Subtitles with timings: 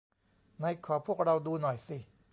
[0.57, 1.97] ไหนขอพวกเราดูหน่อยสิ